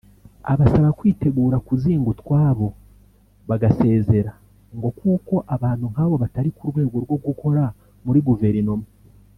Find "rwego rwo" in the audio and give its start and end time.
6.69-7.17